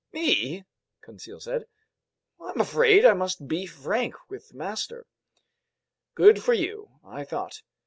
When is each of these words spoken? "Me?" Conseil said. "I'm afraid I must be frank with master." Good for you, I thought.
"Me?" 0.11 0.65
Conseil 1.03 1.39
said. 1.39 1.67
"I'm 2.43 2.59
afraid 2.59 3.05
I 3.05 3.13
must 3.13 3.47
be 3.47 3.67
frank 3.67 4.15
with 4.31 4.51
master." 4.51 5.05
Good 6.15 6.41
for 6.43 6.53
you, 6.53 6.89
I 7.05 7.23
thought. 7.23 7.61